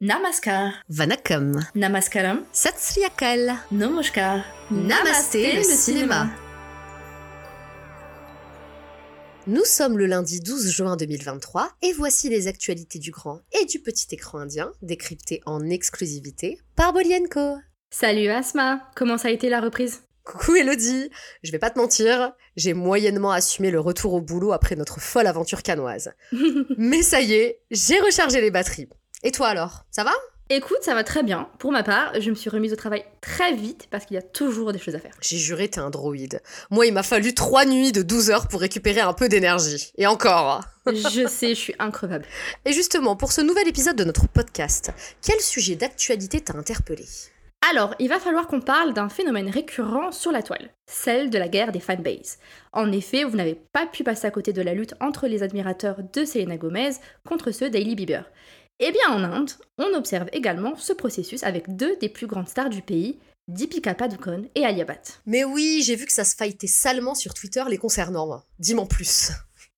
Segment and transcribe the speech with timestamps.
[0.00, 6.28] Namaskar, Vanakkam, Namaskaram, Satsriyakal, Namaskar, Namasté le cinéma.
[9.48, 13.80] Nous sommes le lundi 12 juin 2023 et voici les actualités du grand et du
[13.80, 17.56] petit écran indien décryptées en exclusivité par Bolienko.
[17.90, 20.02] Salut Asma, comment ça a été la reprise?
[20.22, 21.10] Coucou Elodie,
[21.42, 25.26] je vais pas te mentir, j'ai moyennement assumé le retour au boulot après notre folle
[25.26, 26.12] aventure canoise.
[26.78, 28.88] Mais ça y est, j'ai rechargé les batteries.
[29.24, 30.12] Et toi alors, ça va?
[30.50, 31.48] Écoute, ça va très bien.
[31.58, 34.22] Pour ma part, je me suis remise au travail très vite parce qu'il y a
[34.22, 35.14] toujours des choses à faire.
[35.20, 36.40] J'ai juré, t'es un droïde.
[36.70, 39.92] Moi, il m'a fallu trois nuits de 12 heures pour récupérer un peu d'énergie.
[39.98, 40.62] Et encore.
[40.86, 42.24] je sais, je suis increvable.
[42.64, 47.04] Et justement, pour ce nouvel épisode de notre podcast, quel sujet d'actualité t'a interpellé?
[47.68, 51.48] Alors, il va falloir qu'on parle d'un phénomène récurrent sur la toile, celle de la
[51.48, 52.38] guerre des fanbases.
[52.72, 55.98] En effet, vous n'avez pas pu passer à côté de la lutte entre les admirateurs
[56.12, 56.92] de Selena Gomez
[57.26, 58.30] contre ceux d'Hailey Bieber.
[58.80, 62.70] Eh bien, en Inde, on observe également ce processus avec deux des plus grandes stars
[62.70, 65.20] du pays, Deepika Padukone et Alia Bhatt.
[65.26, 68.40] Mais oui, j'ai vu que ça se fightait salement sur Twitter les concernant.
[68.60, 69.32] Dis-moi plus.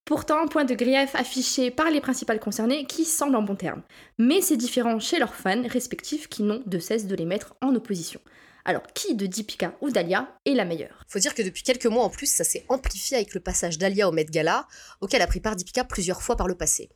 [0.04, 3.82] Pourtant, point de grief affiché par les principales concernées qui semblent en bon terme.
[4.18, 7.74] Mais c'est différent chez leurs fans respectifs qui n'ont de cesse de les mettre en
[7.74, 8.20] opposition.
[8.66, 11.04] Alors, qui de Deepika ou d'Alia est la meilleure?
[11.08, 14.08] Faut dire que depuis quelques mois en plus, ça s'est amplifié avec le passage d'Alia
[14.08, 14.68] au Met Gala,
[15.00, 16.90] auquel a pris part Deepika plusieurs fois par le passé.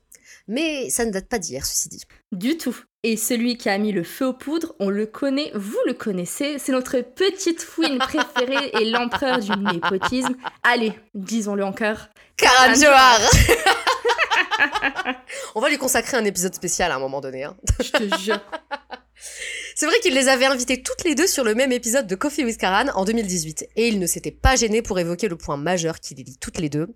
[0.49, 2.03] Mais ça ne date pas d'hier, ceci dit.
[2.33, 2.77] Du tout.
[3.03, 6.59] Et celui qui a mis le feu aux poudres, on le connaît, vous le connaissez,
[6.59, 10.37] c'est notre petite fouine préférée et l'empereur du népotisme.
[10.63, 12.09] Allez, disons-le en cœur.
[12.37, 13.21] Karan Johar
[15.55, 17.45] On va lui consacrer un épisode spécial à un moment donné.
[17.45, 17.57] Hein.
[17.79, 18.41] Je te jure.
[19.77, 22.45] C'est vrai qu'il les avait invitées toutes les deux sur le même épisode de Coffee
[22.45, 25.99] with Karan en 2018, et il ne s'était pas gêné pour évoquer le point majeur
[25.99, 26.95] qui les lie toutes les deux,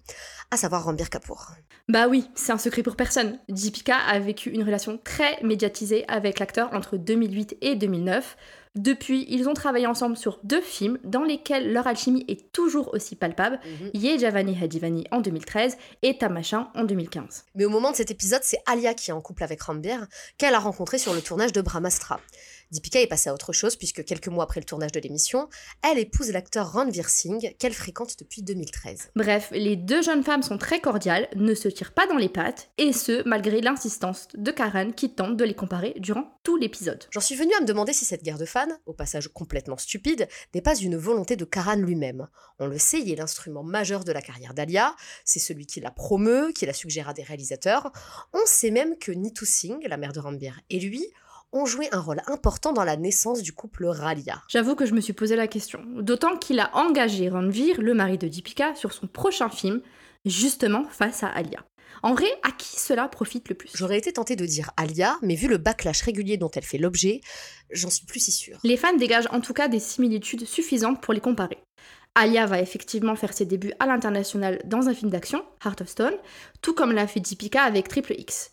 [0.52, 1.54] à savoir Rambir Kapoor.
[1.88, 3.40] Bah oui, c'est un secret pour personne.
[3.48, 8.36] Deepika a vécu une relation très médiatisée avec l'acteur entre 2008 et 2009.
[8.76, 13.16] Depuis, ils ont travaillé ensemble sur deux films dans lesquels leur alchimie est toujours aussi
[13.16, 13.58] palpable,
[13.92, 17.46] Ye Javani Hadivani en 2013 et Tamashin en 2015.
[17.56, 20.54] Mais au moment de cet épisode, c'est Alia qui est en couple avec Rambir, qu'elle
[20.54, 22.20] a rencontré sur le tournage de Brahmastra.
[22.70, 25.48] Deepika est passée à autre chose puisque quelques mois après le tournage de l'émission,
[25.82, 29.10] elle épouse l'acteur Ranveer Singh qu'elle fréquente depuis 2013.
[29.16, 32.70] Bref, les deux jeunes femmes sont très cordiales, ne se tirent pas dans les pattes,
[32.76, 37.04] et ce, malgré l'insistance de Karen qui tente de les comparer durant tout l'épisode.
[37.10, 40.28] J'en suis venue à me demander si cette guerre de fans, au passage complètement stupide,
[40.54, 42.28] n'est pas une volonté de Karan lui-même.
[42.58, 45.90] On le sait, il est l'instrument majeur de la carrière d'Alia, c'est celui qui la
[45.90, 47.92] promeut, qui la suggère à des réalisateurs.
[48.34, 51.06] On sait même que Neetu Singh, la mère de Ranbir, et lui
[51.52, 54.42] ont joué un rôle important dans la naissance du couple Ralia.
[54.48, 58.18] J'avoue que je me suis posé la question, d'autant qu'il a engagé Ranveer, le mari
[58.18, 59.80] de Deepika, sur son prochain film,
[60.24, 61.64] justement face à Alia.
[62.02, 63.70] En vrai, à qui cela profite le plus?
[63.74, 67.20] J'aurais été tentée de dire Alia, mais vu le backlash régulier dont elle fait l'objet,
[67.70, 68.58] j'en suis plus si sûre.
[68.62, 71.58] Les fans dégagent en tout cas des similitudes suffisantes pour les comparer.
[72.14, 76.14] Alia va effectivement faire ses débuts à l'international dans un film d'action, Heart of Stone,
[76.62, 78.52] tout comme l'a fait Deepika avec Triple X.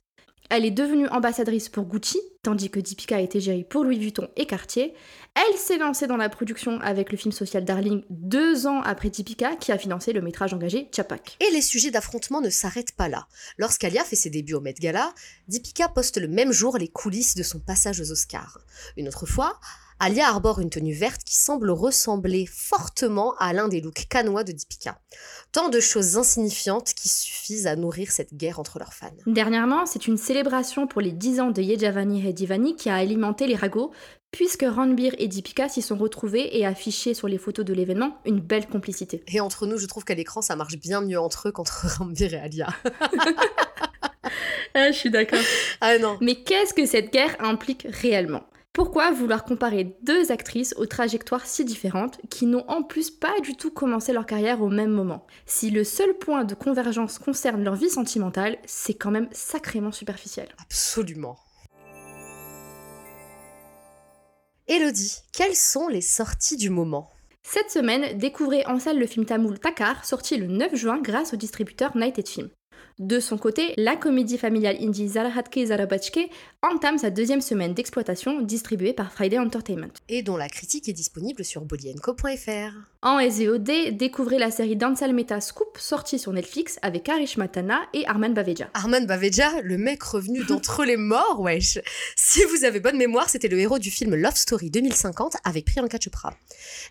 [0.50, 4.28] Elle est devenue ambassadrice pour Gucci, tandis que Deepika a été gérée pour Louis Vuitton
[4.35, 4.94] et Cartier.
[5.33, 9.56] Elle s'est lancée dans la production avec le film social Darling deux ans après Deepika,
[9.56, 11.38] qui a financé le métrage engagé Chapak.
[11.39, 13.28] Et les sujets d'affrontement ne s'arrêtent pas là.
[13.57, 15.11] Lorsqu'Alia fait ses débuts au Met Gala,
[15.47, 18.59] Deepika poste le même jour les coulisses de son passage aux Oscars.
[18.95, 19.59] Une autre fois,
[20.00, 24.51] Alia arbore une tenue verte qui semble ressembler fortement à l'un des looks canois de
[24.51, 25.00] Deepika.
[25.53, 29.16] Tant de choses insignifiantes qui suffisent à nourrir cette guerre entre leurs fans.
[29.25, 33.47] Dernièrement, c'est une célébration pour les 10 ans de Yejavani et Divani qui a alimenté
[33.47, 33.91] les ragots,
[34.31, 38.41] puisque Ranbir et Deepika s'y sont retrouvés et affiché sur les photos de l'événement une
[38.41, 39.23] belle complicité.
[39.28, 42.34] Et entre nous, je trouve qu'à l'écran, ça marche bien mieux entre eux qu'entre Ranbir
[42.34, 42.68] et Alia.
[44.74, 45.40] ah, je suis d'accord.
[45.79, 46.18] Ah non.
[46.19, 48.44] Mais qu'est-ce que cette guerre implique réellement?
[48.75, 53.56] Pourquoi vouloir comparer deux actrices aux trajectoires si différentes qui n'ont en plus pas du
[53.56, 55.25] tout commencé leur carrière au même moment?
[55.45, 60.50] Si le seul point de convergence concerne leur vie sentimentale, c'est quand même sacrément superficiel.
[60.62, 61.38] Absolument.
[64.67, 67.12] Elodie, quelles sont les sorties du moment?
[67.44, 71.38] Cette semaine, découvrez en salle le film tamoul Takar, sorti le 9 juin grâce au
[71.38, 72.50] distributeur Nighted Film.
[73.00, 76.30] De son côté, la comédie familiale indie Zarahatke Zarabachke
[76.62, 79.92] entame sa deuxième semaine d'exploitation distribuée par Friday Entertainment.
[80.07, 82.71] Et dont la critique est disponible sur bolienko.fr.
[83.01, 88.07] En SVOD, découvrez la série Dansal Meta Scoop sortie sur Netflix avec Arish Matana et
[88.07, 88.69] Arman Baveja.
[88.74, 91.80] Arman Baveja, le mec revenu d'entre les morts, wesh
[92.15, 95.97] Si vous avez bonne mémoire, c'était le héros du film Love Story 2050 avec Priyanka
[96.01, 96.33] Chopra.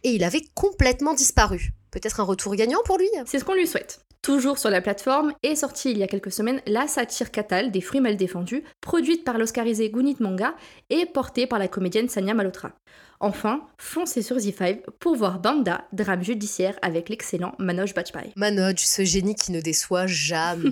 [0.02, 1.70] Et il avait complètement disparu.
[1.90, 3.08] Peut-être un retour gagnant pour lui?
[3.24, 4.04] C'est ce qu'on lui souhaite.
[4.24, 7.82] Toujours sur la plateforme est sortie il y a quelques semaines la satire Catal des
[7.82, 10.54] fruits mal défendus, produite par l'oscarisé Gunit Manga
[10.88, 12.72] et portée par la comédienne Sanya Malhotra.
[13.20, 18.32] Enfin, foncez sur Z5 pour voir Banda, drame judiciaire avec l'excellent Manoj Bajpayee.
[18.34, 20.70] Manoj, ce génie qui ne déçoit jamais.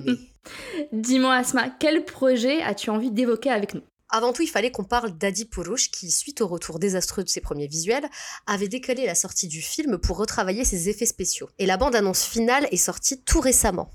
[0.93, 3.83] Dis-moi Asma, quel projet as-tu envie d'évoquer avec nous?
[4.13, 7.41] Avant tout, il fallait qu'on parle d'Adi Purush qui, suite au retour désastreux de ses
[7.41, 8.09] premiers visuels,
[8.47, 11.49] avait décalé la sortie du film pour retravailler ses effets spéciaux.
[11.59, 13.91] Et la bande-annonce finale est sortie tout récemment.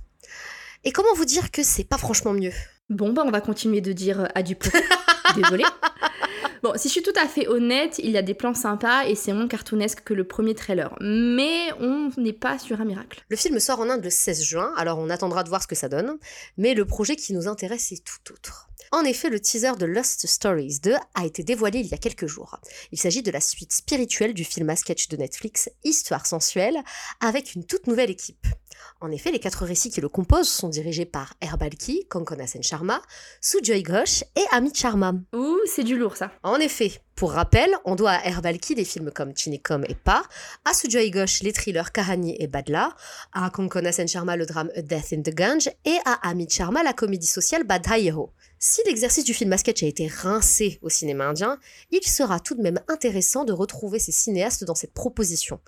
[0.83, 2.53] Et comment vous dire que c'est pas franchement mieux?
[2.89, 4.81] Bon, bah on va continuer de dire Adi Purush.
[5.35, 5.65] Désolée.
[6.75, 9.33] Si je suis tout à fait honnête, il y a des plans sympas et c'est
[9.33, 10.95] moins cartoonesque que le premier trailer.
[11.01, 13.23] Mais on n'est pas sur un miracle.
[13.29, 15.75] Le film sort en Inde le 16 juin, alors on attendra de voir ce que
[15.75, 16.17] ça donne.
[16.57, 18.67] Mais le projet qui nous intéresse est tout autre.
[18.91, 22.27] En effet, le teaser de Lost Stories 2 a été dévoilé il y a quelques
[22.27, 22.57] jours.
[22.91, 26.77] Il s'agit de la suite spirituelle du film à sketch de Netflix Histoire sensuelle,
[27.19, 28.47] avec une toute nouvelle équipe.
[29.01, 33.01] En effet, les quatre récits qui le composent sont dirigés par Herbalki, Konkona Sen Sharma,
[33.41, 35.13] Sujoy Ghosh et Amit Sharma.
[35.33, 36.31] Ouh, c'est du lourd ça.
[36.43, 40.23] En effet, pour rappel, on doit à Herbalki des films comme Chinikom et Pa,
[40.65, 42.95] à Sujoy Ghosh les thrillers Kahani et Badla,
[43.33, 46.83] à Konkona Sen Sharma le drame A Death in the Gange et à Amit Sharma
[46.83, 48.31] la comédie sociale Badhayeho.
[48.59, 51.59] Si l'exercice du film à sketch a été rincé au cinéma indien,
[51.91, 55.59] il sera tout de même intéressant de retrouver ces cinéastes dans cette proposition.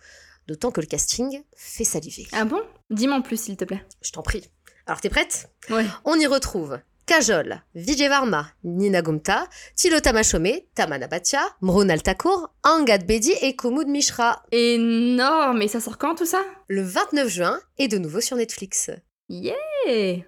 [0.47, 2.27] D'autant que le casting fait saliver.
[2.31, 2.61] Ah bon?
[2.89, 3.85] Dis-moi en plus, s'il te plaît.
[4.01, 4.49] Je t'en prie.
[4.85, 5.51] Alors, t'es prête?
[5.69, 5.85] Ouais.
[6.05, 13.05] On y retrouve Kajol, Vijay Varma, Nina Gumta, Tilota Machome, Tamana Bhatia, Mrunal Thakur, Angad
[13.05, 14.43] Bedi et Kumud Mishra.
[14.51, 16.43] Énorme Et ça sort quand tout ça?
[16.67, 18.91] Le 29 juin et de nouveau sur Netflix.
[19.27, 20.23] Yeah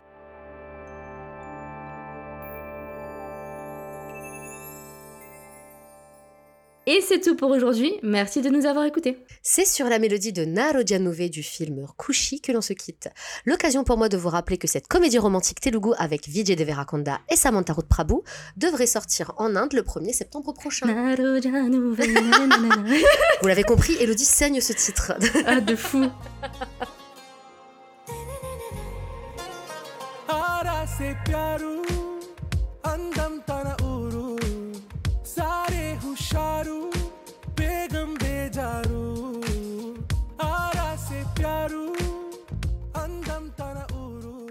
[6.88, 7.94] Et c'est tout pour aujourd'hui.
[8.02, 9.24] Merci de nous avoir écoutés.
[9.44, 13.08] C'est sur la mélodie de Naro Janove du film Kushi que l'on se quitte.
[13.46, 17.36] L'occasion pour moi de vous rappeler que cette comédie romantique Telugu avec Vijay Deverakonda et
[17.36, 18.16] Samantha Ruth Prabhu
[18.58, 20.88] devrait sortir en Inde le 1er septembre prochain.
[23.42, 25.14] vous l'avez compris, Elodie saigne ce titre.
[25.46, 26.08] ah, de fou.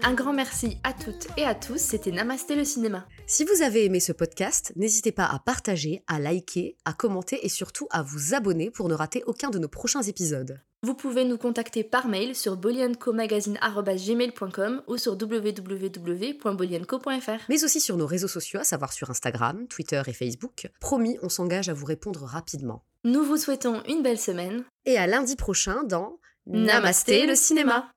[0.03, 3.05] Un grand merci à toutes et à tous, c'était Namasté le cinéma.
[3.27, 7.49] Si vous avez aimé ce podcast, n'hésitez pas à partager, à liker, à commenter et
[7.49, 10.59] surtout à vous abonner pour ne rater aucun de nos prochains épisodes.
[10.83, 17.45] Vous pouvez nous contacter par mail sur boliancomagazine.gmail.com ou sur www.bolianco.fr.
[17.49, 20.71] Mais aussi sur nos réseaux sociaux, à savoir sur Instagram, Twitter et Facebook.
[20.79, 22.83] Promis, on s'engage à vous répondre rapidement.
[23.03, 24.63] Nous vous souhaitons une belle semaine.
[24.85, 26.17] Et à lundi prochain dans
[26.47, 27.91] Namasté le cinéma.